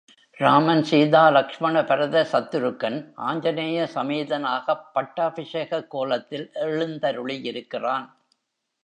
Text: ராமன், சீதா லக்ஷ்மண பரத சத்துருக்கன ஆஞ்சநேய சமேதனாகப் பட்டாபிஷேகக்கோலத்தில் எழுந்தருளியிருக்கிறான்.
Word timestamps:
ராமன், 0.39 0.83
சீதா 0.83 1.29
லக்ஷ்மண 1.29 1.83
பரத 1.83 2.27
சத்துருக்கன 2.31 2.95
ஆஞ்சநேய 3.17 3.87
சமேதனாகப் 3.93 4.87
பட்டாபிஷேகக்கோலத்தில் 4.95 6.47
எழுந்தருளியிருக்கிறான். 6.53 8.07